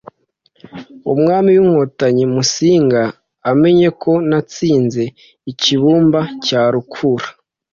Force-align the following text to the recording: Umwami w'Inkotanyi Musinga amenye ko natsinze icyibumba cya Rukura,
Umwami 1.13 1.49
w'Inkotanyi 1.57 2.25
Musinga 2.33 3.01
amenye 3.51 3.87
ko 4.01 4.11
natsinze 4.29 5.03
icyibumba 5.51 6.19
cya 6.45 6.61
Rukura, 6.73 7.27